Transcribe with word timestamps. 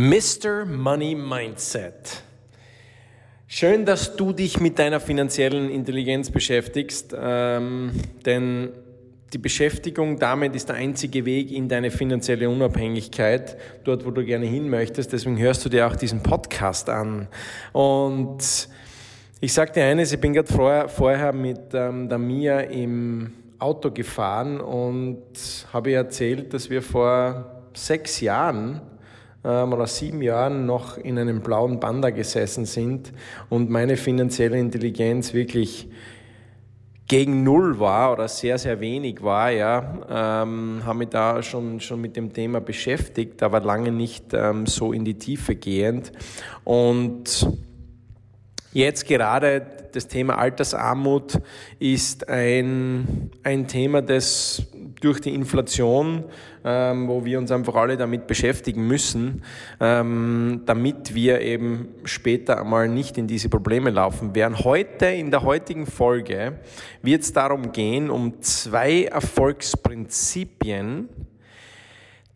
Mr. 0.00 0.64
Money 0.64 1.16
Mindset. 1.16 2.22
Schön, 3.48 3.84
dass 3.84 4.14
du 4.14 4.32
dich 4.32 4.60
mit 4.60 4.78
deiner 4.78 5.00
finanziellen 5.00 5.68
Intelligenz 5.68 6.30
beschäftigst, 6.30 7.16
ähm, 7.20 7.90
denn 8.24 8.68
die 9.32 9.38
Beschäftigung 9.38 10.16
damit 10.20 10.54
ist 10.54 10.68
der 10.68 10.76
einzige 10.76 11.24
Weg 11.24 11.50
in 11.50 11.68
deine 11.68 11.90
finanzielle 11.90 12.48
Unabhängigkeit, 12.48 13.56
dort, 13.82 14.06
wo 14.06 14.12
du 14.12 14.24
gerne 14.24 14.46
hin 14.46 14.68
möchtest. 14.68 15.12
Deswegen 15.12 15.36
hörst 15.36 15.64
du 15.64 15.68
dir 15.68 15.88
auch 15.88 15.96
diesen 15.96 16.22
Podcast 16.22 16.88
an. 16.88 17.26
Und 17.72 18.68
ich 19.40 19.52
sage 19.52 19.72
dir 19.72 19.82
eines, 19.82 20.12
ich 20.12 20.20
bin 20.20 20.32
gerade 20.32 20.52
vorher, 20.52 20.88
vorher 20.88 21.32
mit 21.32 21.74
ähm, 21.74 22.08
der 22.08 22.18
Mia 22.18 22.60
im 22.60 23.32
Auto 23.58 23.90
gefahren 23.90 24.60
und 24.60 25.66
habe 25.72 25.90
ihr 25.90 25.96
erzählt, 25.96 26.54
dass 26.54 26.70
wir 26.70 26.82
vor 26.82 27.64
sechs 27.74 28.20
Jahren 28.20 28.80
ähm, 29.44 29.72
oder 29.72 29.86
sieben 29.86 30.22
Jahren 30.22 30.66
noch 30.66 30.98
in 30.98 31.18
einem 31.18 31.40
blauen 31.40 31.80
Panda 31.80 32.10
gesessen 32.10 32.64
sind 32.64 33.12
und 33.48 33.70
meine 33.70 33.96
finanzielle 33.96 34.58
Intelligenz 34.58 35.32
wirklich 35.34 35.88
gegen 37.08 37.42
Null 37.42 37.80
war 37.80 38.12
oder 38.12 38.28
sehr, 38.28 38.58
sehr 38.58 38.80
wenig 38.80 39.22
war, 39.22 39.50
ja, 39.50 40.42
ähm, 40.42 40.82
habe 40.84 40.98
mich 40.98 41.08
da 41.08 41.42
schon, 41.42 41.80
schon 41.80 42.02
mit 42.02 42.16
dem 42.16 42.34
Thema 42.34 42.60
beschäftigt, 42.60 43.42
aber 43.42 43.60
lange 43.60 43.90
nicht 43.90 44.34
ähm, 44.34 44.66
so 44.66 44.92
in 44.92 45.06
die 45.06 45.14
Tiefe 45.14 45.56
gehend. 45.56 46.12
Und 46.64 47.48
jetzt 48.72 49.06
gerade 49.06 49.66
das 49.92 50.08
Thema 50.08 50.38
Altersarmut 50.38 51.40
ist 51.78 52.28
ein, 52.28 53.30
ein 53.42 53.66
Thema, 53.66 54.02
das 54.02 54.62
durch 55.00 55.20
die 55.20 55.34
Inflation, 55.34 56.24
ähm, 56.64 57.08
wo 57.08 57.24
wir 57.24 57.38
uns 57.38 57.50
einfach 57.50 57.76
alle 57.76 57.96
damit 57.96 58.26
beschäftigen 58.26 58.86
müssen, 58.86 59.42
ähm, 59.80 60.62
damit 60.66 61.14
wir 61.14 61.40
eben 61.40 61.88
später 62.04 62.60
einmal 62.60 62.88
nicht 62.88 63.16
in 63.16 63.26
diese 63.26 63.48
Probleme 63.48 63.88
laufen 63.90 64.34
werden. 64.34 64.62
Heute, 64.64 65.06
in 65.06 65.30
der 65.30 65.42
heutigen 65.42 65.86
Folge, 65.86 66.58
wird 67.02 67.22
es 67.22 67.32
darum 67.32 67.72
gehen, 67.72 68.10
um 68.10 68.42
zwei 68.42 69.04
Erfolgsprinzipien, 69.04 71.08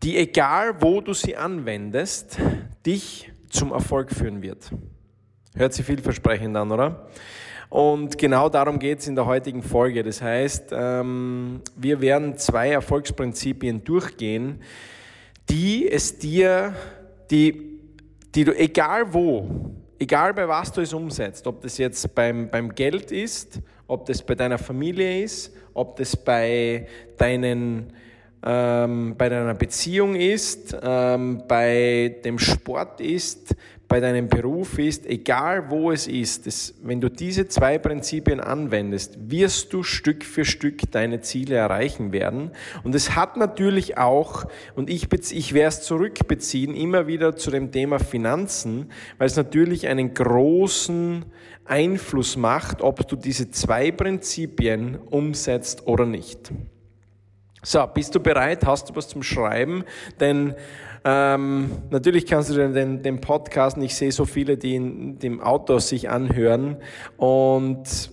die 0.02 0.16
egal 0.16 0.76
wo 0.80 1.00
du 1.00 1.14
sie 1.14 1.36
anwendest, 1.36 2.38
dich 2.86 3.30
zum 3.50 3.72
Erfolg 3.72 4.12
führen 4.12 4.42
wird. 4.42 4.72
Hört 5.54 5.74
sich 5.74 5.84
vielversprechend 5.84 6.56
an, 6.56 6.70
oder? 6.72 7.08
Und 7.68 8.16
genau 8.16 8.48
darum 8.48 8.78
geht 8.78 9.00
es 9.00 9.06
in 9.06 9.14
der 9.14 9.26
heutigen 9.26 9.62
Folge. 9.62 10.02
Das 10.02 10.22
heißt, 10.22 10.70
ähm, 10.72 11.60
wir 11.76 12.00
werden 12.00 12.38
zwei 12.38 12.70
Erfolgsprinzipien 12.70 13.84
durchgehen, 13.84 14.62
die 15.50 15.90
es 15.90 16.18
dir, 16.18 16.74
die, 17.30 17.78
die 18.34 18.44
du 18.44 18.56
egal 18.56 19.12
wo, 19.12 19.46
egal 19.98 20.32
bei 20.32 20.48
was 20.48 20.72
du 20.72 20.80
es 20.80 20.94
umsetzt, 20.94 21.46
ob 21.46 21.60
das 21.60 21.76
jetzt 21.76 22.14
beim, 22.14 22.48
beim 22.48 22.74
Geld 22.74 23.12
ist, 23.12 23.60
ob 23.86 24.06
das 24.06 24.22
bei 24.22 24.34
deiner 24.34 24.58
Familie 24.58 25.22
ist, 25.22 25.54
ob 25.74 25.96
das 25.96 26.16
bei 26.16 26.86
deinen 27.18 27.92
ähm, 28.44 29.14
bei 29.16 29.28
deiner 29.28 29.54
Beziehung 29.54 30.16
ist, 30.16 30.76
ähm, 30.82 31.42
bei 31.46 32.16
dem 32.24 32.38
Sport 32.38 33.00
ist, 33.00 33.54
bei 33.92 34.00
deinem 34.00 34.26
Beruf 34.26 34.78
ist, 34.78 35.04
egal 35.04 35.68
wo 35.68 35.92
es 35.92 36.06
ist, 36.06 36.46
das, 36.46 36.72
wenn 36.82 37.02
du 37.02 37.10
diese 37.10 37.46
zwei 37.48 37.76
Prinzipien 37.76 38.40
anwendest, 38.40 39.30
wirst 39.30 39.70
du 39.74 39.82
Stück 39.82 40.24
für 40.24 40.46
Stück 40.46 40.90
deine 40.90 41.20
Ziele 41.20 41.56
erreichen 41.56 42.10
werden. 42.10 42.52
Und 42.84 42.94
es 42.94 43.14
hat 43.16 43.36
natürlich 43.36 43.98
auch, 43.98 44.46
und 44.76 44.88
ich, 44.88 45.08
ich 45.32 45.52
werde 45.52 45.68
es 45.68 45.82
zurückbeziehen, 45.82 46.74
immer 46.74 47.06
wieder 47.06 47.36
zu 47.36 47.50
dem 47.50 47.70
Thema 47.70 47.98
Finanzen, 47.98 48.90
weil 49.18 49.26
es 49.26 49.36
natürlich 49.36 49.86
einen 49.88 50.14
großen 50.14 51.26
Einfluss 51.66 52.38
macht, 52.38 52.80
ob 52.80 53.06
du 53.06 53.14
diese 53.14 53.50
zwei 53.50 53.90
Prinzipien 53.90 54.96
umsetzt 55.10 55.86
oder 55.86 56.06
nicht. 56.06 56.50
So, 57.62 57.86
bist 57.86 58.14
du 58.14 58.20
bereit? 58.20 58.64
Hast 58.64 58.88
du 58.88 58.96
was 58.96 59.08
zum 59.08 59.22
Schreiben? 59.22 59.84
Denn 60.18 60.54
ähm, 61.04 61.70
natürlich 61.90 62.26
kannst 62.26 62.50
du 62.50 62.54
den, 62.54 63.02
den 63.02 63.20
Podcast, 63.20 63.76
ich 63.78 63.94
sehe 63.94 64.12
so 64.12 64.24
viele, 64.24 64.56
die 64.56 64.76
in 64.76 65.18
dem 65.18 65.40
Auto 65.40 65.78
sich 65.78 66.08
anhören 66.08 66.76
und 67.16 68.12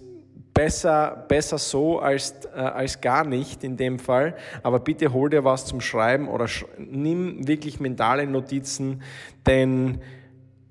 besser, 0.54 1.26
besser 1.28 1.58
so 1.58 2.00
als, 2.00 2.46
äh, 2.54 2.60
als 2.60 3.00
gar 3.00 3.24
nicht 3.26 3.64
in 3.64 3.78
dem 3.78 4.00
Fall. 4.00 4.36
Aber 4.64 4.80
bitte 4.80 5.14
hol 5.14 5.30
dir 5.30 5.44
was 5.44 5.66
zum 5.66 5.82
Schreiben 5.82 6.28
oder 6.28 6.48
sch 6.48 6.66
nimm 6.78 7.48
wirklich 7.48 7.80
mentale 7.80 8.26
Notizen, 8.26 9.04
denn 9.46 10.00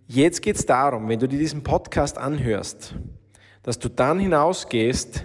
jetzt 0.06 0.42
geht 0.42 0.56
es 0.56 0.66
darum, 0.66 1.08
wenn 1.08 1.20
du 1.20 1.28
dir 1.28 1.38
diesen 1.38 1.62
Podcast 1.62 2.18
anhörst, 2.18 2.96
dass 3.62 3.78
du 3.78 3.88
dann 3.88 4.18
hinausgehst 4.18 5.24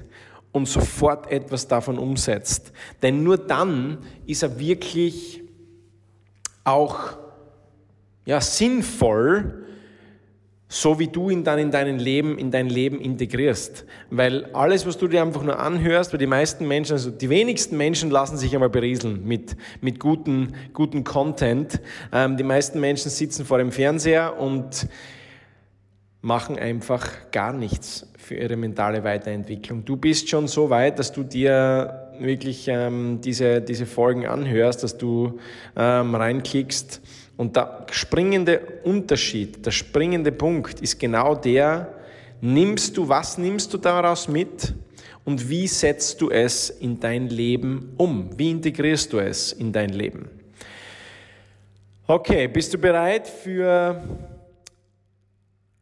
und 0.53 0.67
sofort 0.67 1.31
etwas 1.31 1.67
davon 1.67 1.97
umsetzt. 1.97 2.71
Denn 3.01 3.23
nur 3.23 3.37
dann 3.37 3.97
ist 4.27 4.43
er 4.43 4.59
wirklich 4.59 5.42
auch 6.63 7.17
ja, 8.25 8.39
sinnvoll, 8.41 9.65
so 10.67 10.97
wie 10.97 11.07
du 11.07 11.29
ihn 11.29 11.43
dann 11.43 11.59
in, 11.59 11.69
dein 11.69 11.99
Leben, 11.99 12.39
in 12.39 12.49
dein 12.49 12.67
Leben 12.67 12.99
integrierst. 12.99 13.85
Weil 14.09 14.45
alles, 14.53 14.87
was 14.87 14.97
du 14.97 15.07
dir 15.07 15.21
einfach 15.21 15.43
nur 15.43 15.59
anhörst, 15.59 16.13
weil 16.13 16.19
die 16.19 16.25
meisten 16.25 16.67
Menschen, 16.67 16.93
also 16.93 17.11
die 17.11 17.29
wenigsten 17.29 17.77
Menschen 17.77 18.09
lassen 18.09 18.37
sich 18.37 18.55
einmal 18.55 18.69
berieseln 18.69 19.23
mit, 19.23 19.55
mit 19.81 19.99
guten, 19.99 20.55
guten 20.73 21.03
Content. 21.03 21.79
Ähm, 22.11 22.37
die 22.37 22.43
meisten 22.43 22.79
Menschen 22.79 23.11
sitzen 23.11 23.45
vor 23.45 23.59
dem 23.59 23.71
Fernseher 23.71 24.39
und 24.39 24.87
machen 26.21 26.57
einfach 26.57 27.29
gar 27.31 27.53
nichts 27.53 28.07
für 28.17 28.35
ihre 28.35 28.55
mentale 28.55 29.03
Weiterentwicklung. 29.03 29.85
Du 29.85 29.97
bist 29.97 30.29
schon 30.29 30.47
so 30.47 30.69
weit, 30.69 30.97
dass 30.97 31.11
du 31.11 31.21
dir 31.21 32.02
wirklich 32.19 32.67
ähm, 32.67 33.19
diese, 33.21 33.61
diese 33.61 33.85
Folgen 33.85 34.25
anhörst, 34.25 34.83
dass 34.83 34.97
du 34.97 35.39
ähm, 35.75 36.15
reinklickst. 36.15 37.01
Und 37.37 37.55
der 37.55 37.87
springende 37.91 38.59
Unterschied, 38.83 39.65
der 39.65 39.71
springende 39.71 40.31
Punkt 40.31 40.81
ist 40.81 40.99
genau 40.99 41.35
der, 41.35 41.93
nimmst 42.41 42.97
du, 42.97 43.09
was 43.09 43.37
nimmst 43.37 43.73
du 43.73 43.77
daraus 43.77 44.27
mit 44.27 44.73
und 45.25 45.49
wie 45.49 45.67
setzt 45.67 46.19
du 46.21 46.29
es 46.29 46.69
in 46.69 46.99
dein 46.99 47.29
Leben 47.29 47.93
um? 47.97 48.29
Wie 48.37 48.51
integrierst 48.51 49.13
du 49.13 49.19
es 49.19 49.53
in 49.53 49.71
dein 49.71 49.89
Leben? 49.89 50.29
Okay, 52.05 52.47
bist 52.49 52.73
du 52.73 52.77
bereit 52.77 53.27
für 53.27 54.03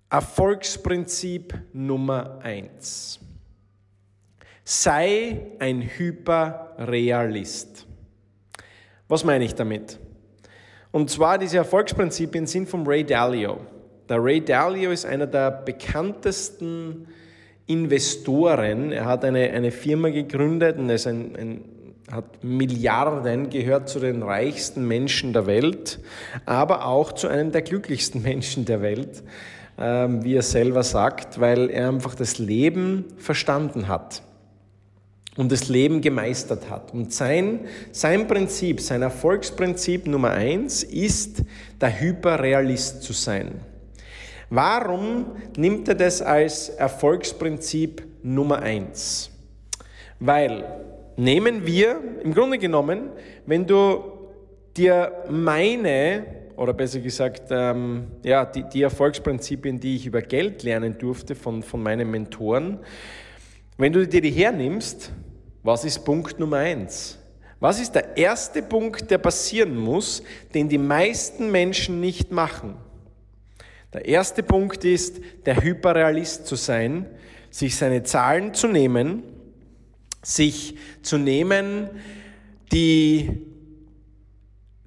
Erfolgsprinzip 0.09 1.53
Nummer 1.73 2.39
eins: 2.43 3.19
Sei 4.73 5.37
ein 5.59 5.81
Hyperrealist. 5.81 7.85
Was 9.09 9.25
meine 9.25 9.43
ich 9.43 9.53
damit? 9.53 9.99
Und 10.91 11.09
zwar 11.09 11.37
diese 11.37 11.57
Erfolgsprinzipien 11.57 12.47
sind 12.47 12.69
vom 12.69 12.87
Ray 12.87 13.03
Dalio. 13.03 13.59
Der 14.07 14.23
Ray 14.23 14.39
Dalio 14.39 14.91
ist 14.91 15.05
einer 15.05 15.27
der 15.27 15.51
bekanntesten 15.51 17.05
Investoren. 17.67 18.93
Er 18.93 19.03
hat 19.03 19.25
eine, 19.25 19.49
eine 19.49 19.71
Firma 19.71 20.07
gegründet 20.07 20.77
und 20.77 20.89
ist 20.89 21.05
ein, 21.05 21.35
ein, 21.35 21.65
hat 22.09 22.41
Milliarden, 22.41 23.49
gehört 23.49 23.89
zu 23.89 23.99
den 23.99 24.23
reichsten 24.23 24.87
Menschen 24.87 25.33
der 25.33 25.47
Welt, 25.47 25.99
aber 26.45 26.85
auch 26.85 27.11
zu 27.11 27.27
einem 27.27 27.51
der 27.51 27.63
glücklichsten 27.63 28.21
Menschen 28.21 28.63
der 28.63 28.81
Welt. 28.81 29.21
Ähm, 29.77 30.23
wie 30.23 30.35
er 30.35 30.43
selber 30.43 30.83
sagt, 30.83 31.41
weil 31.41 31.69
er 31.69 31.89
einfach 31.89 32.15
das 32.15 32.39
Leben 32.39 33.03
verstanden 33.17 33.89
hat 33.89 34.23
und 35.37 35.51
das 35.51 35.69
Leben 35.69 36.01
gemeistert 36.01 36.69
hat. 36.69 36.93
Und 36.93 37.13
sein, 37.13 37.61
sein 37.91 38.27
Prinzip, 38.27 38.81
sein 38.81 39.01
Erfolgsprinzip 39.01 40.07
Nummer 40.07 40.31
eins 40.31 40.83
ist, 40.83 41.43
der 41.79 41.99
Hyperrealist 41.99 43.03
zu 43.03 43.13
sein. 43.13 43.61
Warum 44.49 45.27
nimmt 45.55 45.87
er 45.87 45.95
das 45.95 46.21
als 46.21 46.67
Erfolgsprinzip 46.69 48.03
Nummer 48.21 48.59
eins? 48.61 49.31
Weil 50.19 50.65
nehmen 51.15 51.65
wir, 51.65 52.01
im 52.21 52.33
Grunde 52.33 52.57
genommen, 52.57 53.11
wenn 53.45 53.65
du 53.65 54.03
dir 54.75 55.11
meine 55.29 56.25
oder 56.57 56.73
besser 56.73 56.99
gesagt, 56.99 57.43
ähm, 57.49 58.07
ja, 58.23 58.45
die, 58.45 58.63
die 58.63 58.81
Erfolgsprinzipien, 58.83 59.79
die 59.79 59.95
ich 59.95 60.05
über 60.05 60.21
Geld 60.21 60.63
lernen 60.63 60.97
durfte 60.97 61.33
von, 61.33 61.63
von 61.63 61.81
meinen 61.81 62.11
Mentoren. 62.11 62.79
Wenn 63.81 63.93
du 63.93 64.07
dir 64.07 64.21
die 64.21 64.29
hernimmst, 64.29 65.11
was 65.63 65.85
ist 65.85 66.05
Punkt 66.05 66.39
Nummer 66.39 66.57
eins? 66.57 67.17
Was 67.59 67.79
ist 67.79 67.93
der 67.93 68.15
erste 68.15 68.61
Punkt, 68.61 69.09
der 69.09 69.17
passieren 69.17 69.75
muss, 69.75 70.21
den 70.53 70.69
die 70.69 70.77
meisten 70.77 71.49
Menschen 71.49 71.99
nicht 71.99 72.31
machen? 72.31 72.75
Der 73.91 74.05
erste 74.05 74.43
Punkt 74.43 74.85
ist, 74.85 75.19
der 75.47 75.63
Hyperrealist 75.63 76.45
zu 76.45 76.55
sein, 76.57 77.07
sich 77.49 77.75
seine 77.75 78.03
Zahlen 78.03 78.53
zu 78.53 78.67
nehmen, 78.67 79.23
sich 80.21 80.75
zu 81.01 81.17
nehmen, 81.17 81.89
die 82.71 83.31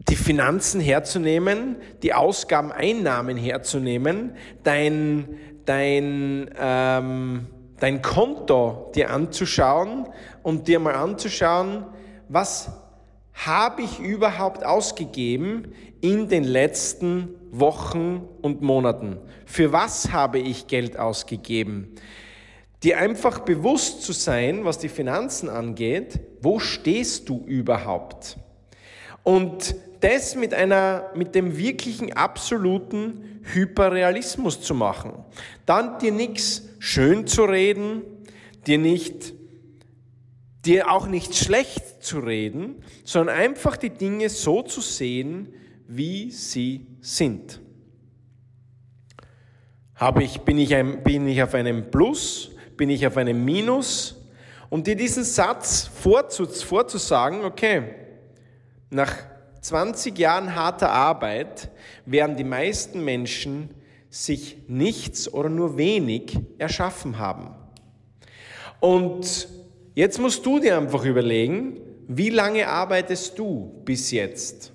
die 0.08 0.14
Finanzen 0.14 0.81
herzunehmen, 0.81 1.75
die 2.05 2.14
Ausgaben, 2.14 2.70
Einnahmen 2.70 3.37
herzunehmen, 3.37 4.37
dein, 4.62 5.37
dein, 5.64 6.49
ähm, 6.56 7.49
dein 7.85 8.01
Konto 8.01 8.91
dir 8.95 9.11
anzuschauen 9.11 10.09
und 10.43 10.69
dir 10.69 10.79
mal 10.79 10.95
anzuschauen, 10.95 11.85
was 12.31 12.71
habe 13.35 13.83
ich 13.83 13.99
überhaupt 13.99 14.65
ausgegeben 14.65 15.75
in 16.01 16.31
den 16.31 16.45
letzten 16.45 17.35
Wochen 17.51 18.27
und 18.41 18.63
Monaten? 18.63 19.19
Für 19.45 19.73
was 19.73 20.13
habe 20.13 20.39
ich 20.39 20.67
Geld 20.67 20.99
ausgegeben? 20.99 21.95
Dir 22.83 22.97
einfach 22.97 23.41
bewusst 23.41 24.01
zu 24.01 24.13
sein, 24.13 24.65
was 24.65 24.79
die 24.79 24.89
Finanzen 24.89 25.51
angeht, 25.51 26.21
wo 26.41 26.61
stehst 26.61 27.29
du 27.29 27.45
überhaupt? 27.45 28.39
Und 29.25 29.75
das 30.05 30.35
mit 30.35 30.53
einer, 30.53 31.11
mit 31.15 31.35
dem 31.35 31.56
wirklichen 31.56 32.12
absoluten 32.12 33.41
Hyperrealismus 33.55 34.61
zu 34.61 34.75
machen. 34.75 35.25
Dann 35.65 35.99
dir 35.99 36.12
nichts 36.12 36.69
schön 36.79 37.27
zu 37.27 37.45
reden, 37.45 38.03
dir 38.67 38.77
nicht, 38.77 39.33
dir 40.67 40.91
auch 40.91 41.06
nicht 41.06 41.35
schlecht 41.35 42.05
zu 42.05 42.19
reden, 42.19 42.85
sondern 43.05 43.35
einfach 43.35 43.79
die 43.79 43.89
Dinge 43.89 44.29
so 44.29 44.61
zu 44.61 44.83
sehen, 44.83 45.55
wie 45.89 46.31
sie 46.31 46.87
sind. 47.00 47.62
Habe 49.95 50.23
ich, 50.23 50.43
bin, 50.43 50.59
ich 50.59 50.75
ein, 50.75 51.03
bin 51.03 51.27
ich 51.27 51.43
auf 51.43 51.55
einem 51.55 51.91
Plus? 51.91 52.50
Bin 52.77 52.91
ich 52.91 53.07
auf 53.07 53.17
einem 53.17 53.43
Minus? 53.43 54.23
Und 54.69 54.87
dir 54.87 54.97
diesen 54.97 55.25
Satz 55.25 55.89
vorzusagen, 55.95 57.43
okay, 57.43 57.95
nach 58.91 59.34
20 59.64 60.19
Jahren 60.19 60.55
harter 60.55 60.90
Arbeit 60.90 61.70
werden 62.05 62.37
die 62.37 62.44
meisten 62.44 63.02
Menschen 63.02 63.70
sich 64.11 64.58
nichts 64.69 65.32
oder 65.32 65.49
nur 65.49 65.78
wenig 65.78 66.38
erschaffen 66.58 67.19
haben. 67.19 67.55
Und 68.81 69.49
jetzt 69.94 70.20
musst 70.20 70.44
du 70.44 70.58
dir 70.58 70.76
einfach 70.76 71.06
überlegen, 71.06 71.81
wie 72.06 72.28
lange 72.28 72.69
arbeitest 72.69 73.38
du 73.38 73.81
bis 73.87 74.11
jetzt? 74.11 74.70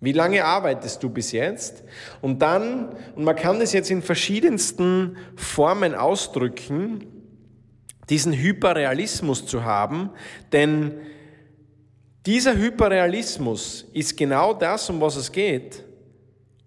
Wie 0.00 0.12
lange 0.12 0.44
arbeitest 0.44 1.02
du 1.02 1.10
bis 1.10 1.32
jetzt? 1.32 1.82
Und 2.22 2.42
dann, 2.42 2.90
und 3.16 3.24
man 3.24 3.34
kann 3.34 3.58
das 3.58 3.72
jetzt 3.72 3.90
in 3.90 4.02
verschiedensten 4.02 5.16
Formen 5.34 5.96
ausdrücken, 5.96 7.06
diesen 8.08 8.34
Hyperrealismus 8.34 9.46
zu 9.46 9.64
haben, 9.64 10.10
denn 10.52 10.92
dieser 12.26 12.56
Hyperrealismus 12.56 13.86
ist 13.92 14.16
genau 14.16 14.54
das, 14.54 14.88
um 14.88 15.00
was 15.00 15.16
es 15.16 15.30
geht, 15.30 15.84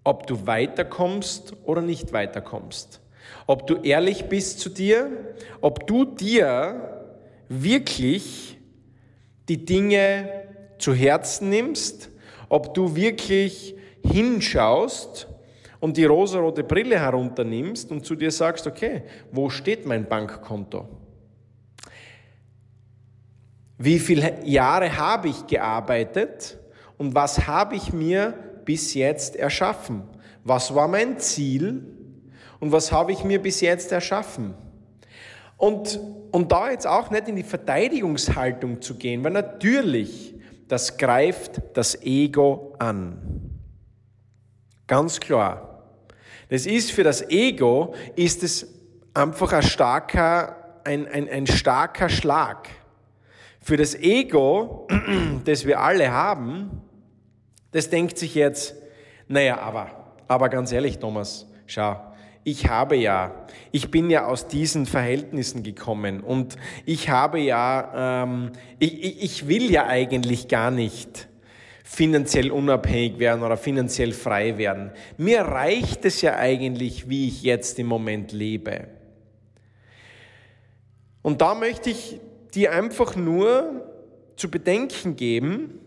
ob 0.04 0.26
du 0.26 0.46
weiterkommst 0.46 1.54
oder 1.64 1.82
nicht 1.82 2.12
weiterkommst. 2.12 3.00
Ob 3.46 3.66
du 3.66 3.76
ehrlich 3.76 4.26
bist 4.26 4.60
zu 4.60 4.68
dir, 4.68 5.34
ob 5.60 5.86
du 5.86 6.04
dir 6.04 7.06
wirklich 7.48 8.58
die 9.48 9.64
Dinge 9.64 10.30
zu 10.78 10.94
Herzen 10.94 11.48
nimmst, 11.48 12.10
ob 12.48 12.74
du 12.74 12.94
wirklich 12.94 13.74
hinschaust 14.04 15.26
und 15.80 15.96
die 15.96 16.04
rosarote 16.04 16.64
Brille 16.64 16.98
herunternimmst 16.98 17.90
und 17.90 18.04
zu 18.04 18.14
dir 18.14 18.30
sagst, 18.30 18.66
okay, 18.66 19.02
wo 19.32 19.50
steht 19.50 19.86
mein 19.86 20.08
Bankkonto? 20.08 20.88
Wie 23.78 24.00
viele 24.00 24.44
Jahre 24.44 24.96
habe 24.96 25.28
ich 25.28 25.46
gearbeitet 25.46 26.58
und 26.96 27.14
was 27.14 27.46
habe 27.46 27.76
ich 27.76 27.92
mir 27.92 28.34
bis 28.64 28.92
jetzt 28.94 29.36
erschaffen? 29.36 30.02
Was 30.42 30.74
war 30.74 30.88
mein 30.88 31.18
Ziel 31.18 31.84
und 32.58 32.72
was 32.72 32.90
habe 32.90 33.12
ich 33.12 33.22
mir 33.22 33.40
bis 33.40 33.60
jetzt 33.60 33.92
erschaffen? 33.92 34.54
Und, 35.56 36.00
und 36.32 36.50
da 36.50 36.70
jetzt 36.70 36.86
auch 36.86 37.10
nicht 37.10 37.28
in 37.28 37.36
die 37.36 37.44
Verteidigungshaltung 37.44 38.82
zu 38.82 38.96
gehen, 38.96 39.22
weil 39.22 39.32
natürlich, 39.32 40.34
das 40.66 40.96
greift 40.96 41.60
das 41.74 42.02
Ego 42.02 42.74
an. 42.78 43.58
Ganz 44.86 45.20
klar. 45.20 45.84
Das 46.48 46.66
ist 46.66 46.90
für 46.90 47.04
das 47.04 47.28
Ego, 47.30 47.94
ist 48.16 48.42
es 48.42 48.66
einfach 49.14 49.52
ein 49.52 49.62
starker, 49.62 50.80
ein, 50.84 51.06
ein, 51.06 51.28
ein 51.28 51.46
starker 51.46 52.08
Schlag. 52.08 52.68
Für 53.68 53.76
das 53.76 53.94
Ego, 53.94 54.88
das 55.44 55.66
wir 55.66 55.78
alle 55.80 56.10
haben, 56.10 56.80
das 57.70 57.90
denkt 57.90 58.16
sich 58.16 58.34
jetzt, 58.34 58.74
naja, 59.26 59.58
aber, 59.58 60.14
aber 60.26 60.48
ganz 60.48 60.72
ehrlich, 60.72 60.98
Thomas, 60.98 61.46
schau, 61.66 62.00
ich 62.44 62.66
habe 62.66 62.96
ja, 62.96 63.46
ich 63.70 63.90
bin 63.90 64.08
ja 64.08 64.24
aus 64.24 64.48
diesen 64.48 64.86
Verhältnissen 64.86 65.64
gekommen 65.64 66.20
und 66.20 66.56
ich 66.86 67.10
habe 67.10 67.40
ja, 67.40 68.22
ähm, 68.22 68.52
ich, 68.78 69.22
ich 69.22 69.48
will 69.48 69.70
ja 69.70 69.86
eigentlich 69.86 70.48
gar 70.48 70.70
nicht 70.70 71.28
finanziell 71.84 72.50
unabhängig 72.50 73.18
werden 73.18 73.42
oder 73.42 73.58
finanziell 73.58 74.12
frei 74.12 74.56
werden. 74.56 74.92
Mir 75.18 75.42
reicht 75.42 76.06
es 76.06 76.22
ja 76.22 76.36
eigentlich, 76.36 77.10
wie 77.10 77.28
ich 77.28 77.42
jetzt 77.42 77.78
im 77.78 77.88
Moment 77.88 78.32
lebe. 78.32 78.88
Und 81.20 81.42
da 81.42 81.54
möchte 81.54 81.90
ich 81.90 82.18
die 82.58 82.68
einfach 82.68 83.14
nur 83.14 83.86
zu 84.34 84.50
bedenken 84.50 85.14
geben. 85.14 85.78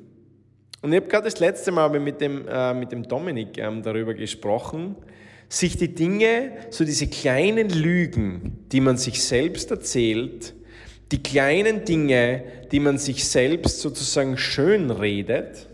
Und 0.81 0.93
ich 0.93 1.01
habe 1.01 1.09
gerade 1.09 1.25
das 1.25 1.37
letzte 1.41 1.69
Mal 1.69 1.89
mit 1.99 2.21
dem, 2.21 2.47
äh, 2.47 2.73
mit 2.73 2.93
dem 2.93 3.05
Dominik 3.05 3.57
ähm, 3.57 3.83
darüber 3.83 4.13
gesprochen, 4.13 4.95
sich 5.49 5.75
die 5.75 5.93
Dinge, 5.93 6.53
so 6.69 6.85
diese 6.85 7.07
kleinen 7.07 7.67
Lügen, 7.67 8.65
die 8.71 8.79
man 8.79 8.95
sich 8.95 9.21
selbst 9.21 9.69
erzählt, 9.69 10.53
die 11.11 11.21
kleinen 11.21 11.83
Dinge, 11.83 12.45
die 12.71 12.79
man 12.79 12.97
sich 12.97 13.27
selbst 13.27 13.81
sozusagen 13.81 14.37
schön 14.37 14.91
redet. 14.91 15.67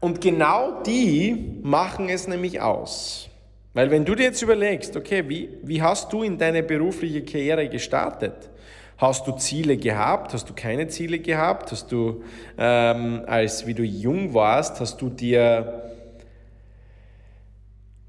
Und 0.00 0.22
genau 0.22 0.82
die 0.82 1.60
machen 1.62 2.08
es 2.08 2.26
nämlich 2.26 2.62
aus. 2.62 3.28
Weil 3.76 3.90
wenn 3.90 4.06
du 4.06 4.14
dir 4.14 4.22
jetzt 4.22 4.40
überlegst, 4.40 4.96
okay, 4.96 5.22
wie, 5.28 5.50
wie 5.62 5.82
hast 5.82 6.10
du 6.10 6.22
in 6.22 6.38
deine 6.38 6.62
berufliche 6.62 7.22
Karriere 7.22 7.68
gestartet? 7.68 8.48
Hast 8.96 9.26
du 9.26 9.32
Ziele 9.32 9.76
gehabt? 9.76 10.32
Hast 10.32 10.48
du 10.48 10.54
keine 10.54 10.88
Ziele 10.88 11.18
gehabt? 11.18 11.72
Hast 11.72 11.92
du, 11.92 12.22
ähm, 12.56 13.20
als 13.26 13.66
wie 13.66 13.74
du 13.74 13.82
jung 13.82 14.32
warst, 14.32 14.80
hast 14.80 15.02
du 15.02 15.10
dir, 15.10 15.92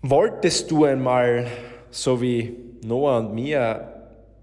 wolltest 0.02 0.72
du 0.72 0.86
einmal, 0.86 1.48
so 1.92 2.22
wie 2.22 2.56
Noah 2.86 3.18
und 3.18 3.36
Mia, 3.36 3.92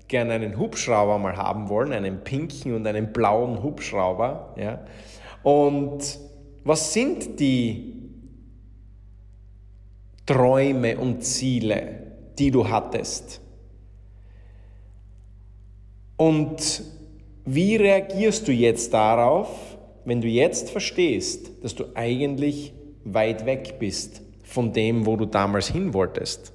gerne 0.06 0.34
einen 0.34 0.58
Hubschrauber 0.58 1.16
mal 1.16 1.38
haben 1.38 1.70
wollen, 1.70 1.94
einen 1.94 2.22
pinken 2.22 2.74
und 2.74 2.86
einen 2.86 3.14
blauen 3.14 3.62
Hubschrauber, 3.62 4.52
ja? 4.58 4.80
Und 5.42 6.18
was 6.64 6.92
sind 6.92 7.40
die 7.40 8.03
Träume 10.26 10.96
und 10.96 11.22
Ziele, 11.22 12.12
die 12.38 12.50
du 12.50 12.68
hattest? 12.68 13.40
Und 16.16 16.82
wie 17.44 17.76
reagierst 17.76 18.48
du 18.48 18.52
jetzt 18.52 18.94
darauf, 18.94 19.76
wenn 20.04 20.20
du 20.20 20.28
jetzt 20.28 20.70
verstehst, 20.70 21.50
dass 21.62 21.74
du 21.74 21.84
eigentlich 21.94 22.72
weit 23.04 23.44
weg 23.44 23.76
bist 23.78 24.22
von 24.44 24.72
dem, 24.72 25.06
wo 25.06 25.16
du 25.16 25.26
damals 25.26 25.68
hin 25.68 25.92
wolltest? 25.92 26.52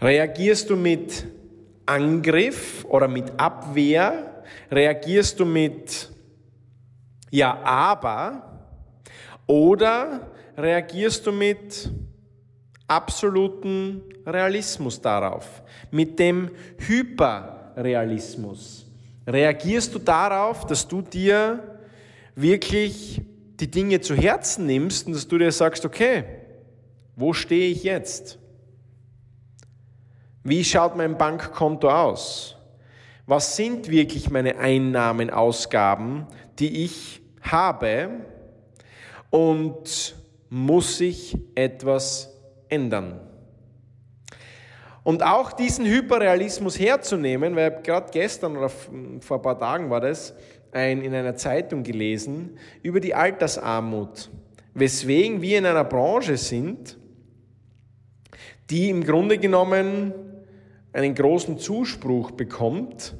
Reagierst 0.00 0.70
du 0.70 0.76
mit 0.76 1.26
Angriff 1.86 2.84
oder 2.88 3.08
mit 3.08 3.38
Abwehr? 3.38 4.44
Reagierst 4.70 5.38
du 5.38 5.44
mit 5.44 6.10
Ja, 7.30 7.60
aber? 7.62 8.66
Oder 9.46 10.32
reagierst 10.56 11.26
du 11.26 11.32
mit 11.32 11.90
absoluten 12.88 14.02
Realismus 14.26 15.00
darauf, 15.00 15.62
mit 15.90 16.18
dem 16.18 16.50
Hyperrealismus. 16.78 18.86
Reagierst 19.26 19.94
du 19.94 19.98
darauf, 19.98 20.66
dass 20.66 20.88
du 20.88 21.02
dir 21.02 21.78
wirklich 22.34 23.20
die 23.60 23.70
Dinge 23.70 24.00
zu 24.00 24.14
Herzen 24.14 24.66
nimmst 24.66 25.06
und 25.06 25.12
dass 25.12 25.28
du 25.28 25.38
dir 25.38 25.52
sagst, 25.52 25.84
okay, 25.84 26.24
wo 27.14 27.32
stehe 27.32 27.70
ich 27.70 27.82
jetzt? 27.82 28.38
Wie 30.44 30.64
schaut 30.64 30.96
mein 30.96 31.18
Bankkonto 31.18 31.90
aus? 31.90 32.56
Was 33.26 33.56
sind 33.56 33.90
wirklich 33.90 34.30
meine 34.30 34.56
Einnahmen, 34.56 35.28
Ausgaben, 35.28 36.26
die 36.58 36.84
ich 36.84 37.20
habe? 37.42 38.08
Und 39.28 40.16
muss 40.48 41.02
ich 41.02 41.36
etwas 41.54 42.37
ändern. 42.68 43.20
Und 45.04 45.22
auch 45.22 45.52
diesen 45.52 45.86
Hyperrealismus 45.86 46.78
herzunehmen, 46.78 47.56
weil 47.56 47.80
gerade 47.82 48.10
gestern 48.12 48.56
oder 48.56 48.68
vor 48.68 49.38
ein 49.38 49.42
paar 49.42 49.58
Tagen 49.58 49.88
war 49.90 50.00
das, 50.00 50.34
ein, 50.72 51.02
in 51.02 51.14
einer 51.14 51.34
Zeitung 51.34 51.82
gelesen 51.82 52.58
über 52.82 53.00
die 53.00 53.14
Altersarmut, 53.14 54.30
weswegen 54.74 55.40
wir 55.40 55.58
in 55.58 55.66
einer 55.66 55.84
Branche 55.84 56.36
sind, 56.36 56.98
die 58.70 58.90
im 58.90 59.02
Grunde 59.02 59.38
genommen 59.38 60.12
einen 60.92 61.14
großen 61.14 61.58
Zuspruch 61.58 62.32
bekommt, 62.32 63.14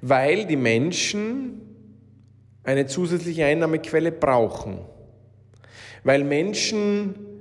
weil 0.00 0.46
die 0.46 0.56
Menschen 0.56 1.60
eine 2.64 2.86
zusätzliche 2.86 3.44
Einnahmequelle 3.44 4.12
brauchen. 4.12 4.78
Weil 6.02 6.24
Menschen 6.24 7.35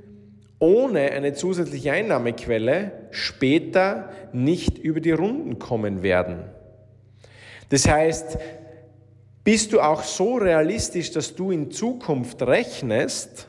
ohne 0.60 1.12
eine 1.12 1.34
zusätzliche 1.34 1.92
Einnahmequelle 1.92 3.08
später 3.12 4.10
nicht 4.34 4.78
über 4.78 5.02
die 5.02 5.12
Runden 5.12 5.60
kommen 5.60 6.02
werden. 6.02 6.44
Das 7.70 7.88
heißt, 7.88 8.38
bist 9.44 9.74
du 9.74 9.82
auch 9.82 10.04
so 10.04 10.36
realistisch, 10.36 11.12
dass 11.12 11.36
du 11.36 11.52
in 11.52 11.72
Zukunft 11.72 12.42
rechnest, 12.42 13.48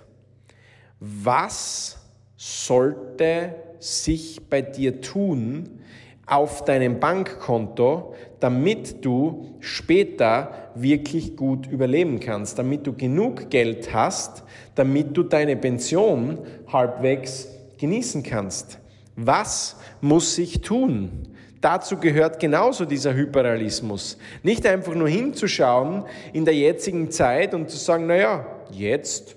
was 1.00 1.98
sollte 2.36 3.54
sich 3.78 4.48
bei 4.48 4.62
dir 4.62 5.00
tun 5.00 5.80
auf 6.26 6.64
deinem 6.64 6.98
Bankkonto, 6.98 8.14
damit 8.40 9.04
du 9.04 9.56
später 9.60 10.70
wirklich 10.74 11.36
gut 11.36 11.66
überleben 11.68 12.20
kannst, 12.20 12.58
damit 12.58 12.86
du 12.86 12.92
genug 12.92 13.48
Geld 13.48 13.94
hast, 13.94 14.42
damit 14.74 15.16
du 15.16 15.22
deine 15.22 15.56
Pension 15.56 16.38
halbwegs 16.66 17.48
genießen 17.78 18.22
kannst. 18.22 18.78
Was 19.14 19.76
muss 20.00 20.34
sich 20.34 20.60
tun? 20.60 21.28
Dazu 21.60 21.96
gehört 21.96 22.38
genauso 22.38 22.84
dieser 22.84 23.14
Hyperrealismus. 23.14 24.18
Nicht 24.42 24.66
einfach 24.66 24.94
nur 24.94 25.08
hinzuschauen 25.08 26.04
in 26.32 26.44
der 26.44 26.54
jetzigen 26.54 27.10
Zeit 27.10 27.54
und 27.54 27.70
zu 27.70 27.78
sagen, 27.78 28.06
naja, 28.06 28.46
jetzt 28.70 29.35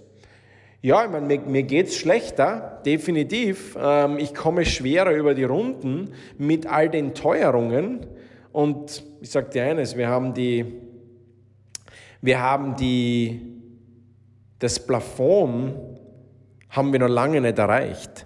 ja, 0.82 1.04
ich 1.04 1.12
meine, 1.12 1.26
mir, 1.26 1.40
mir 1.42 1.64
geht's 1.64 1.96
schlechter, 1.96 2.82
definitiv. 2.86 3.78
Ähm, 3.80 4.18
ich 4.18 4.34
komme 4.34 4.66
schwerer 4.66 5.12
über 5.12 5.34
die 5.34 5.44
Runden 5.44 6.14
mit 6.38 6.68
all 6.68 6.90
den 6.90 7.14
Teuerungen. 7.14 8.06
Und 8.54 9.04
ich 9.20 9.30
sage 9.30 9.50
dir 9.50 9.64
eines, 9.64 9.98
wir 9.98 10.08
haben 10.08 10.34
die, 10.34 10.66
wir 12.22 12.42
haben 12.42 12.78
die, 12.78 13.42
das 14.60 14.86
Plafond 14.86 15.76
haben 16.70 16.94
wir 16.94 17.00
noch 17.00 17.10
lange 17.10 17.42
nicht 17.42 17.60
erreicht. 17.60 18.26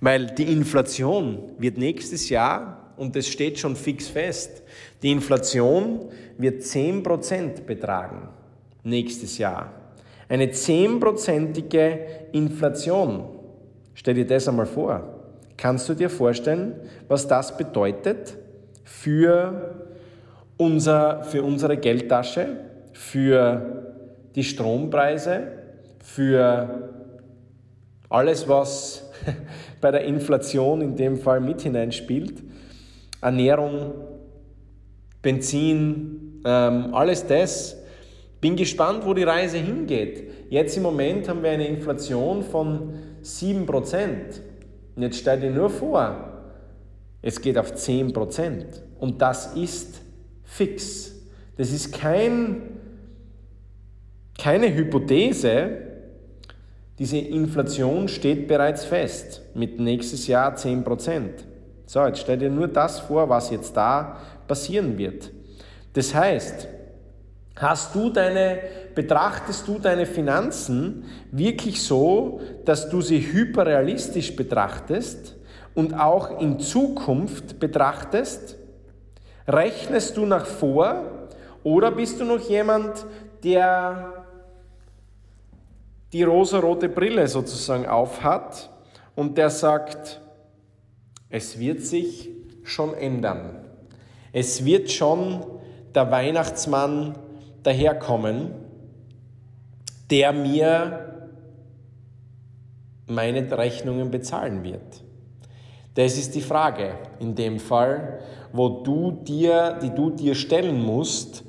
Weil 0.00 0.26
die 0.26 0.52
Inflation 0.52 1.52
wird 1.58 1.78
nächstes 1.78 2.28
Jahr, 2.28 2.92
und 2.96 3.16
das 3.16 3.26
steht 3.26 3.58
schon 3.58 3.74
fix 3.74 4.06
fest, 4.08 4.62
die 5.02 5.10
Inflation 5.10 6.10
wird 6.38 6.62
10% 6.62 7.62
betragen 7.62 8.28
nächstes 8.84 9.38
Jahr. 9.38 9.81
Eine 10.32 10.50
zehnprozentige 10.50 11.98
Inflation. 12.32 13.24
Stell 13.92 14.14
dir 14.14 14.26
das 14.26 14.48
einmal 14.48 14.64
vor. 14.64 15.02
Kannst 15.58 15.90
du 15.90 15.94
dir 15.94 16.08
vorstellen, 16.08 16.72
was 17.06 17.28
das 17.28 17.54
bedeutet 17.54 18.38
für, 18.82 19.74
unser, 20.56 21.22
für 21.24 21.42
unsere 21.42 21.76
Geldtasche, 21.76 22.46
für 22.94 23.92
die 24.34 24.42
Strompreise, 24.42 25.48
für 26.02 26.88
alles, 28.08 28.48
was 28.48 29.10
bei 29.82 29.90
der 29.90 30.04
Inflation 30.04 30.80
in 30.80 30.96
dem 30.96 31.18
Fall 31.18 31.40
mit 31.40 31.60
hineinspielt? 31.60 32.42
Ernährung, 33.20 33.92
Benzin, 35.20 36.40
ähm, 36.46 36.94
alles 36.94 37.26
das 37.26 37.81
bin 38.42 38.56
gespannt, 38.56 39.06
wo 39.06 39.14
die 39.14 39.22
Reise 39.22 39.56
hingeht. 39.56 40.50
Jetzt 40.50 40.76
im 40.76 40.82
Moment 40.82 41.28
haben 41.28 41.44
wir 41.44 41.50
eine 41.50 41.68
Inflation 41.68 42.42
von 42.42 42.92
7%. 43.22 43.66
Und 44.96 45.02
jetzt 45.02 45.20
stell 45.20 45.40
dir 45.40 45.50
nur 45.50 45.70
vor, 45.70 46.42
es 47.22 47.40
geht 47.40 47.56
auf 47.56 47.72
10%. 47.72 48.64
Und 48.98 49.22
das 49.22 49.54
ist 49.54 50.02
fix. 50.42 51.14
Das 51.56 51.70
ist 51.70 51.92
kein, 51.92 52.62
keine 54.36 54.74
Hypothese. 54.74 55.68
Diese 56.98 57.18
Inflation 57.18 58.08
steht 58.08 58.48
bereits 58.48 58.84
fest 58.84 59.42
mit 59.54 59.78
nächstes 59.78 60.26
Jahr 60.26 60.56
10%. 60.56 61.28
So, 61.86 62.04
jetzt 62.06 62.18
stell 62.18 62.38
dir 62.38 62.50
nur 62.50 62.66
das 62.66 62.98
vor, 62.98 63.28
was 63.28 63.50
jetzt 63.50 63.76
da 63.76 64.16
passieren 64.48 64.98
wird. 64.98 65.30
Das 65.92 66.12
heißt, 66.12 66.66
Hast 67.56 67.94
du 67.94 68.10
deine, 68.10 68.60
betrachtest 68.94 69.68
du 69.68 69.78
deine 69.78 70.06
Finanzen 70.06 71.04
wirklich 71.30 71.82
so, 71.82 72.40
dass 72.64 72.88
du 72.88 73.00
sie 73.00 73.20
hyperrealistisch 73.20 74.34
betrachtest 74.34 75.36
und 75.74 75.94
auch 75.94 76.40
in 76.40 76.60
Zukunft 76.60 77.60
betrachtest? 77.60 78.56
Rechnest 79.46 80.16
du 80.16 80.24
nach 80.24 80.46
vor 80.46 81.28
oder 81.62 81.90
bist 81.90 82.20
du 82.20 82.24
noch 82.24 82.40
jemand, 82.48 83.04
der 83.44 84.24
die 86.12 86.22
rosarote 86.22 86.88
Brille 86.88 87.26
sozusagen 87.26 87.86
aufhat 87.86 88.70
und 89.14 89.36
der 89.36 89.50
sagt, 89.50 90.20
es 91.28 91.58
wird 91.58 91.80
sich 91.80 92.30
schon 92.62 92.94
ändern. 92.94 93.64
Es 94.32 94.64
wird 94.64 94.90
schon 94.90 95.44
der 95.94 96.10
Weihnachtsmann 96.10 97.14
daherkommen, 97.62 98.50
der 100.10 100.32
mir 100.32 101.30
meine 103.06 103.56
Rechnungen 103.56 104.10
bezahlen 104.10 104.64
wird. 104.64 105.02
Das 105.94 106.16
ist 106.16 106.34
die 106.34 106.40
Frage 106.40 106.94
in 107.20 107.34
dem 107.34 107.58
Fall, 107.58 108.20
wo 108.52 108.82
du 108.82 109.10
dir, 109.10 109.78
die 109.82 109.90
du 109.90 110.10
dir 110.10 110.34
stellen 110.34 110.80
musst, 110.80 111.44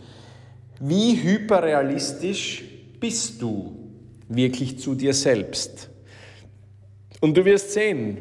wie 0.79 1.15
hyperrealistisch 1.15 2.63
bist 2.99 3.41
du 3.41 3.73
wirklich 4.27 4.79
zu 4.79 4.95
dir 4.95 5.13
selbst? 5.13 5.89
Und 7.21 7.37
du 7.37 7.45
wirst 7.45 7.71
sehen, 7.71 8.17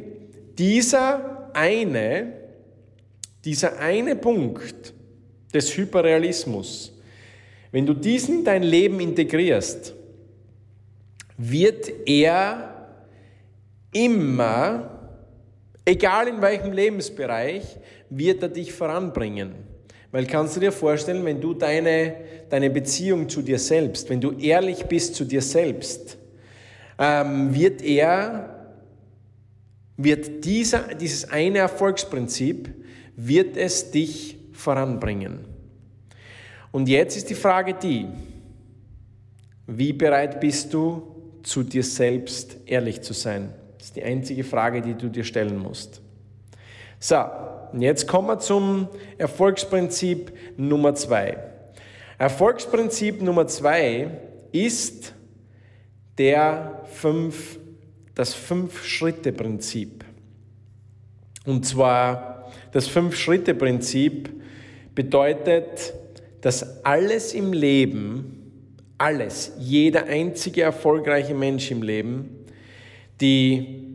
dieser 0.56 1.50
eine, 1.54 2.34
dieser 3.44 3.78
eine 3.78 4.14
Punkt 4.14 4.94
des 5.52 5.76
Hyperrealismus, 5.76 6.92
wenn 7.72 7.86
du 7.86 7.94
diesen 7.94 8.38
in 8.38 8.44
dein 8.44 8.62
Leben 8.62 9.00
integrierst, 9.00 9.94
wird 11.38 11.90
er 12.06 12.86
immer, 13.92 14.90
egal 15.84 16.28
in 16.28 16.40
welchem 16.40 16.72
Lebensbereich, 16.72 17.64
wird 18.10 18.42
er 18.42 18.50
dich 18.50 18.72
voranbringen. 18.72 19.54
Weil 20.10 20.26
kannst 20.26 20.56
du 20.56 20.60
dir 20.60 20.72
vorstellen, 20.72 21.24
wenn 21.24 21.40
du 21.40 21.54
deine, 21.54 22.16
deine 22.50 22.68
Beziehung 22.68 23.28
zu 23.30 23.40
dir 23.40 23.58
selbst, 23.58 24.10
wenn 24.10 24.20
du 24.20 24.32
ehrlich 24.32 24.84
bist 24.84 25.14
zu 25.14 25.24
dir 25.24 25.40
selbst, 25.40 26.18
ähm, 26.98 27.54
wird 27.54 27.80
er, 27.80 28.74
wird 29.96 30.44
dieser, 30.44 30.94
dieses 30.94 31.30
eine 31.30 31.58
Erfolgsprinzip, 31.58 32.70
wird 33.16 33.56
es 33.56 33.90
dich 33.90 34.36
voranbringen. 34.52 35.51
Und 36.72 36.88
jetzt 36.88 37.16
ist 37.16 37.30
die 37.30 37.34
Frage 37.34 37.74
die, 37.74 38.08
wie 39.66 39.92
bereit 39.92 40.40
bist 40.40 40.74
du, 40.74 41.08
zu 41.42 41.62
dir 41.62 41.84
selbst 41.84 42.56
ehrlich 42.66 43.02
zu 43.02 43.12
sein? 43.12 43.52
Das 43.76 43.88
ist 43.88 43.96
die 43.96 44.02
einzige 44.02 44.42
Frage, 44.42 44.80
die 44.80 44.94
du 44.94 45.08
dir 45.08 45.24
stellen 45.24 45.58
musst. 45.58 46.00
So, 46.98 47.16
und 47.72 47.82
jetzt 47.82 48.06
kommen 48.06 48.28
wir 48.28 48.38
zum 48.38 48.88
Erfolgsprinzip 49.18 50.32
Nummer 50.56 50.94
zwei. 50.94 51.36
Erfolgsprinzip 52.16 53.20
Nummer 53.22 53.46
zwei 53.48 54.10
ist 54.52 55.14
der 56.16 56.82
fünf, 56.92 57.58
das 58.14 58.34
Fünf-Schritte-Prinzip. 58.34 60.04
Und 61.44 61.66
zwar 61.66 62.52
das 62.70 62.86
Fünf-Schritte-Prinzip 62.86 64.30
bedeutet, 64.94 65.94
dass 66.42 66.84
alles 66.84 67.32
im 67.32 67.52
Leben, 67.52 68.82
alles, 68.98 69.52
jeder 69.58 70.04
einzige 70.04 70.62
erfolgreiche 70.62 71.34
Mensch 71.34 71.70
im 71.70 71.82
Leben, 71.82 72.46
die 73.20 73.88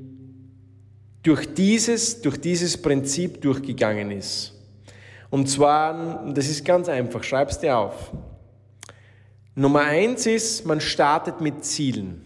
durch 1.22 1.54
dieses, 1.54 2.22
durch 2.22 2.40
dieses 2.40 2.82
Prinzip 2.82 3.42
durchgegangen 3.42 4.12
ist. 4.12 4.54
Und 5.30 5.48
zwar, 5.50 6.26
das 6.34 6.48
ist 6.48 6.64
ganz 6.64 6.88
einfach, 6.88 7.24
schreib 7.24 7.50
es 7.50 7.60
dir 7.60 7.78
auf. 7.78 8.12
Nummer 9.54 9.82
eins 9.82 10.26
ist, 10.26 10.66
man 10.66 10.80
startet 10.80 11.42
mit 11.42 11.66
Zielen. 11.66 12.22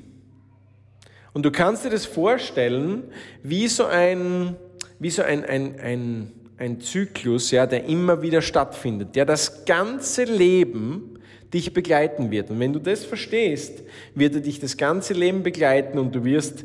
Und 1.34 1.44
du 1.44 1.51
kannst 1.51 1.84
dir 1.84 1.90
das 1.90 2.06
vorstellen, 2.06 3.06
wie 3.42 3.68
so 3.68 3.86
ein, 3.86 4.56
wie 5.00 5.10
so 5.10 5.24
ein, 5.24 5.44
ein, 5.46 5.80
ein 5.80 6.32
ein 6.62 6.80
Zyklus, 6.80 7.50
ja, 7.50 7.65
der 7.65 7.86
immer 7.86 8.22
wieder 8.22 8.44
stattfindet, 8.44 9.15
der 9.15 9.25
das 9.25 9.65
ganze 9.65 10.25
Leben 10.25 11.20
dich 11.51 11.74
begleiten 11.74 12.30
wird. 12.30 12.51
Und 12.51 12.60
wenn 12.60 12.72
du 12.72 12.80
das 12.80 13.03
verstehst, 13.03 13.82
wird 14.13 14.36
er 14.36 14.41
dich 14.41 14.60
das 14.60 14.77
ganze 14.77 15.13
Leben 15.13 15.41
begleiten 15.41 15.98
und 15.98 16.13
du 16.13 16.24
wirst 16.24 16.63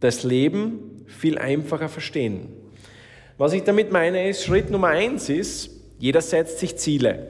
das 0.00 0.22
Leben 0.22 1.04
viel 1.06 1.36
einfacher 1.36 1.90
verstehen. 1.90 2.48
Was 3.36 3.52
ich 3.52 3.62
damit 3.62 3.92
meine 3.92 4.26
ist, 4.26 4.42
Schritt 4.42 4.70
Nummer 4.70 4.88
eins 4.88 5.28
ist, 5.28 5.70
jeder 5.98 6.22
setzt 6.22 6.58
sich 6.58 6.76
Ziele. 6.78 7.28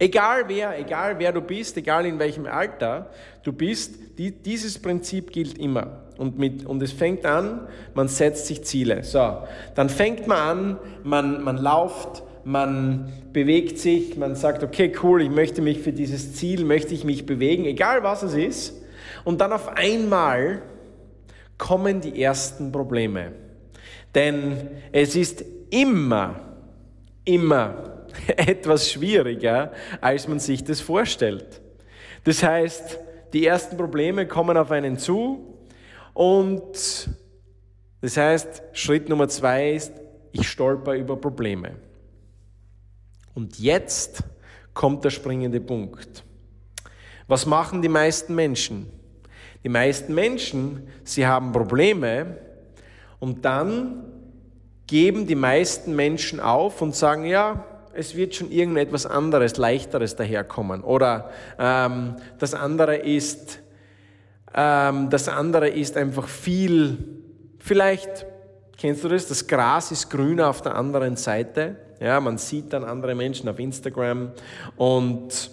Egal 0.00 0.44
wer, 0.48 0.76
egal 0.76 1.20
wer 1.20 1.30
du 1.30 1.40
bist, 1.40 1.76
egal 1.76 2.04
in 2.04 2.18
welchem 2.18 2.46
Alter 2.46 3.10
du 3.44 3.52
bist, 3.52 3.94
die, 4.18 4.32
dieses 4.32 4.76
Prinzip 4.76 5.30
gilt 5.30 5.56
immer. 5.56 6.07
Und, 6.18 6.38
mit, 6.38 6.66
und 6.66 6.82
es 6.82 6.92
fängt 6.92 7.24
an, 7.24 7.68
man 7.94 8.08
setzt 8.08 8.46
sich 8.46 8.64
Ziele. 8.64 9.04
So, 9.04 9.38
dann 9.76 9.88
fängt 9.88 10.26
man 10.26 10.38
an, 10.38 10.78
man, 11.04 11.44
man 11.44 11.56
lauft, 11.56 12.24
man 12.44 13.12
bewegt 13.32 13.78
sich, 13.78 14.16
man 14.16 14.34
sagt, 14.34 14.64
okay, 14.64 14.92
cool, 15.02 15.22
ich 15.22 15.30
möchte 15.30 15.62
mich 15.62 15.78
für 15.78 15.92
dieses 15.92 16.34
Ziel, 16.34 16.64
möchte 16.64 16.92
ich 16.92 17.04
mich 17.04 17.24
bewegen, 17.24 17.64
egal 17.64 18.02
was 18.02 18.24
es 18.24 18.34
ist. 18.34 18.82
Und 19.24 19.40
dann 19.40 19.52
auf 19.52 19.68
einmal 19.76 20.62
kommen 21.56 22.00
die 22.00 22.20
ersten 22.20 22.72
Probleme. 22.72 23.32
Denn 24.14 24.68
es 24.90 25.14
ist 25.14 25.44
immer, 25.70 26.40
immer 27.24 28.06
etwas 28.26 28.90
schwieriger, 28.90 29.72
als 30.00 30.26
man 30.26 30.40
sich 30.40 30.64
das 30.64 30.80
vorstellt. 30.80 31.60
Das 32.24 32.42
heißt, 32.42 32.98
die 33.32 33.46
ersten 33.46 33.76
Probleme 33.76 34.26
kommen 34.26 34.56
auf 34.56 34.70
einen 34.70 34.98
zu 34.98 35.57
und 36.18 37.08
das 38.00 38.16
heißt, 38.16 38.62
Schritt 38.72 39.08
Nummer 39.08 39.28
zwei 39.28 39.74
ist, 39.74 39.92
ich 40.32 40.48
stolper 40.48 40.94
über 40.94 41.16
Probleme. 41.16 41.76
Und 43.36 43.60
jetzt 43.60 44.24
kommt 44.74 45.04
der 45.04 45.10
springende 45.10 45.60
Punkt. 45.60 46.24
Was 47.28 47.46
machen 47.46 47.82
die 47.82 47.88
meisten 47.88 48.34
Menschen? 48.34 48.90
Die 49.62 49.68
meisten 49.68 50.12
Menschen, 50.12 50.88
sie 51.04 51.24
haben 51.24 51.52
Probleme 51.52 52.38
und 53.20 53.44
dann 53.44 54.04
geben 54.88 55.24
die 55.24 55.36
meisten 55.36 55.94
Menschen 55.94 56.40
auf 56.40 56.82
und 56.82 56.96
sagen, 56.96 57.26
ja, 57.26 57.64
es 57.92 58.16
wird 58.16 58.34
schon 58.34 58.50
irgendetwas 58.50 59.06
anderes, 59.06 59.56
leichteres 59.56 60.16
daherkommen. 60.16 60.82
Oder 60.82 61.30
ähm, 61.60 62.16
das 62.40 62.54
andere 62.54 62.96
ist, 62.96 63.60
das 64.52 65.28
andere 65.28 65.68
ist 65.68 65.96
einfach 65.96 66.26
viel, 66.26 66.98
vielleicht 67.58 68.26
kennst 68.76 69.04
du 69.04 69.08
das, 69.08 69.26
das 69.26 69.46
Gras 69.46 69.90
ist 69.92 70.08
grüner 70.08 70.48
auf 70.48 70.62
der 70.62 70.74
anderen 70.74 71.16
Seite. 71.16 71.76
Ja, 72.00 72.20
man 72.20 72.38
sieht 72.38 72.72
dann 72.72 72.84
andere 72.84 73.14
Menschen 73.14 73.48
auf 73.48 73.58
Instagram 73.58 74.30
und 74.76 75.50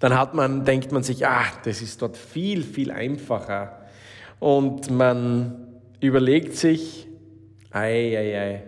dann 0.00 0.18
hat 0.18 0.34
man, 0.34 0.64
denkt 0.64 0.90
man 0.90 1.04
sich, 1.04 1.26
ah, 1.26 1.44
das 1.64 1.80
ist 1.80 2.02
dort 2.02 2.16
viel, 2.16 2.64
viel 2.64 2.90
einfacher. 2.90 3.78
Und 4.40 4.90
man 4.90 5.80
überlegt 6.00 6.56
sich, 6.56 7.06
ei, 7.70 8.18
ei, 8.18 8.40
ei, 8.40 8.62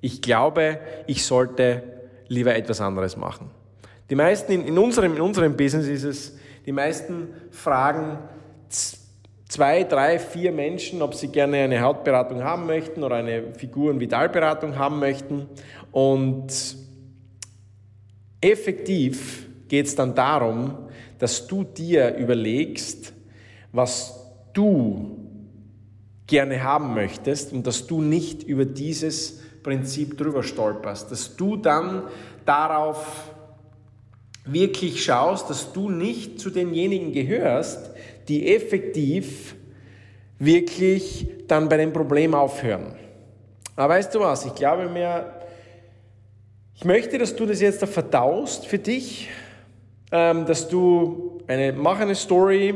ich 0.00 0.22
glaube, 0.22 0.78
ich 1.08 1.24
sollte 1.24 1.82
lieber 2.28 2.54
etwas 2.54 2.80
anderes 2.80 3.16
machen. 3.16 3.50
Die 4.08 4.14
meisten 4.14 4.52
in, 4.52 4.66
in, 4.66 4.78
unserem, 4.78 5.16
in 5.16 5.20
unserem 5.20 5.56
Business 5.56 5.88
ist 5.88 6.04
es, 6.04 6.38
die 6.70 6.74
meisten 6.74 7.34
fragen 7.50 8.20
zwei, 9.48 9.82
drei, 9.82 10.20
vier 10.20 10.52
Menschen, 10.52 11.02
ob 11.02 11.16
sie 11.16 11.26
gerne 11.26 11.56
eine 11.56 11.80
Hautberatung 11.80 12.44
haben 12.44 12.66
möchten 12.66 13.02
oder 13.02 13.16
eine 13.16 13.54
Figuren-Vitalberatung 13.54 14.78
haben 14.78 15.00
möchten. 15.00 15.48
Und 15.90 16.76
effektiv 18.40 19.48
geht 19.66 19.86
es 19.86 19.96
dann 19.96 20.14
darum, 20.14 20.78
dass 21.18 21.48
du 21.48 21.64
dir 21.64 22.14
überlegst, 22.14 23.14
was 23.72 24.32
du 24.52 25.18
gerne 26.28 26.62
haben 26.62 26.94
möchtest 26.94 27.52
und 27.52 27.66
dass 27.66 27.88
du 27.88 28.00
nicht 28.00 28.44
über 28.44 28.64
dieses 28.64 29.40
Prinzip 29.64 30.16
drüber 30.16 30.44
stolperst, 30.44 31.10
dass 31.10 31.34
du 31.34 31.56
dann 31.56 32.04
darauf 32.44 33.29
wirklich 34.44 35.04
schaust, 35.04 35.50
dass 35.50 35.72
du 35.72 35.90
nicht 35.90 36.40
zu 36.40 36.50
denjenigen 36.50 37.12
gehörst, 37.12 37.90
die 38.28 38.54
effektiv 38.54 39.54
wirklich 40.38 41.26
dann 41.46 41.68
bei 41.68 41.76
dem 41.76 41.92
Problem 41.92 42.34
aufhören. 42.34 42.94
Aber 43.76 43.94
weißt 43.94 44.14
du 44.14 44.20
was, 44.20 44.44
ich 44.44 44.54
glaube 44.54 44.88
mir, 44.88 45.32
ich 46.74 46.84
möchte, 46.84 47.18
dass 47.18 47.36
du 47.36 47.44
das 47.44 47.60
jetzt 47.60 47.82
da 47.82 47.86
verdaust 47.86 48.66
für 48.66 48.78
dich, 48.78 49.28
ähm, 50.12 50.46
dass 50.46 50.68
du 50.68 51.38
eine, 51.46 51.72
mach 51.72 52.00
eine 52.00 52.14
Story, 52.14 52.74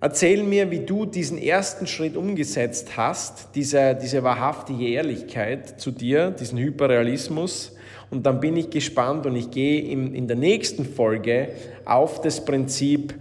erzähl 0.00 0.42
mir, 0.42 0.70
wie 0.70 0.80
du 0.80 1.06
diesen 1.06 1.38
ersten 1.38 1.86
Schritt 1.86 2.16
umgesetzt 2.16 2.96
hast, 2.96 3.54
diese, 3.54 3.94
diese 3.94 4.22
wahrhaftige 4.22 4.88
Ehrlichkeit 4.88 5.80
zu 5.80 5.90
dir, 5.90 6.30
diesen 6.30 6.58
Hyperrealismus. 6.58 7.74
Und 8.10 8.24
dann 8.24 8.40
bin 8.40 8.56
ich 8.56 8.70
gespannt 8.70 9.26
und 9.26 9.36
ich 9.36 9.50
gehe 9.50 9.82
in, 9.82 10.14
in 10.14 10.26
der 10.28 10.36
nächsten 10.36 10.84
Folge 10.84 11.50
auf 11.84 12.20
das 12.20 12.44
Prinzip 12.44 13.14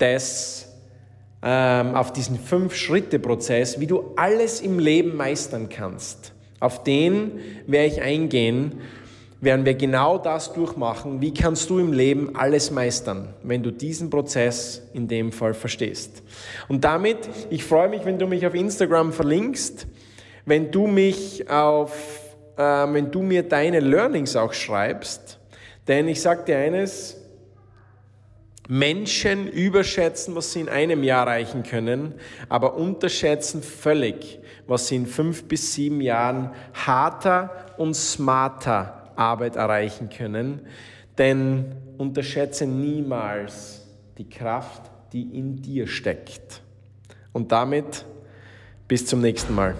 des, 0.00 0.68
ähm, 1.42 1.94
auf 1.94 2.12
diesen 2.12 2.38
Fünf-Schritte-Prozess, 2.38 3.78
wie 3.80 3.86
du 3.86 4.12
alles 4.16 4.60
im 4.60 4.78
Leben 4.78 5.16
meistern 5.16 5.68
kannst. 5.68 6.32
Auf 6.58 6.82
den 6.82 7.40
werde 7.66 7.86
ich 7.86 8.02
eingehen 8.02 8.80
werden 9.40 9.64
wir 9.64 9.74
genau 9.74 10.18
das 10.18 10.52
durchmachen. 10.52 11.20
Wie 11.20 11.32
kannst 11.32 11.68
du 11.68 11.78
im 11.78 11.92
Leben 11.92 12.34
alles 12.36 12.70
meistern, 12.70 13.34
wenn 13.42 13.62
du 13.62 13.70
diesen 13.70 14.10
Prozess 14.10 14.82
in 14.94 15.08
dem 15.08 15.32
Fall 15.32 15.54
verstehst? 15.54 16.22
Und 16.68 16.84
damit, 16.84 17.18
ich 17.50 17.64
freue 17.64 17.88
mich, 17.88 18.04
wenn 18.04 18.18
du 18.18 18.26
mich 18.26 18.46
auf 18.46 18.54
Instagram 18.54 19.12
verlinkst, 19.12 19.86
wenn 20.46 20.70
du 20.70 20.86
mich 20.86 21.50
auf, 21.50 22.25
äh, 22.56 22.62
wenn 22.62 23.10
du 23.10 23.22
mir 23.22 23.42
deine 23.42 23.80
Learnings 23.80 24.36
auch 24.36 24.52
schreibst, 24.52 25.38
denn 25.88 26.08
ich 26.08 26.20
sage 26.20 26.44
dir 26.44 26.58
eines, 26.58 27.16
Menschen 28.68 29.46
überschätzen, 29.48 30.34
was 30.34 30.52
sie 30.52 30.60
in 30.60 30.68
einem 30.68 31.04
Jahr 31.04 31.26
erreichen 31.26 31.62
können, 31.62 32.14
aber 32.48 32.74
unterschätzen 32.74 33.62
völlig, 33.62 34.40
was 34.66 34.88
sie 34.88 34.96
in 34.96 35.06
fünf 35.06 35.44
bis 35.44 35.74
sieben 35.74 36.00
Jahren 36.00 36.50
harter 36.74 37.66
und 37.76 37.94
smarter 37.94 39.12
Arbeit 39.14 39.56
erreichen 39.56 40.10
können. 40.10 40.66
Denn 41.16 41.76
unterschätze 41.96 42.66
niemals 42.66 43.86
die 44.18 44.28
Kraft, 44.28 44.82
die 45.12 45.38
in 45.38 45.62
dir 45.62 45.86
steckt. 45.86 46.60
Und 47.32 47.52
damit 47.52 48.04
bis 48.88 49.06
zum 49.06 49.20
nächsten 49.20 49.54
Mal. 49.54 49.74